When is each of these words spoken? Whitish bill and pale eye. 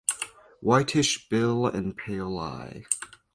Whitish 0.61 1.29
bill 1.29 1.67
and 1.67 1.95
pale 1.95 2.39
eye. 2.39 2.85